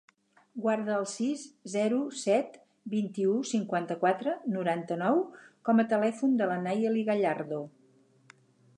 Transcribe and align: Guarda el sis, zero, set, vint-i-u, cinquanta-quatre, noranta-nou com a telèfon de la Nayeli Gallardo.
Guarda 0.61 0.93
el 0.99 1.03
sis, 1.11 1.43
zero, 1.73 1.99
set, 2.21 2.57
vint-i-u, 2.95 3.35
cinquanta-quatre, 3.51 4.35
noranta-nou 4.57 5.23
com 5.69 5.85
a 5.85 5.89
telèfon 5.95 6.37
de 6.43 6.53
la 6.55 6.61
Nayeli 6.67 7.09
Gallardo. 7.13 7.63